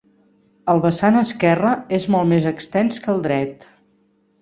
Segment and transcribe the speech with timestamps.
[0.73, 3.73] El vessant esquerre és molt més extens que el dret.